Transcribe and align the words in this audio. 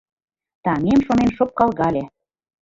Таҥем 0.63 0.99
шонен 1.05 1.29
шопкалгале. 1.37 2.03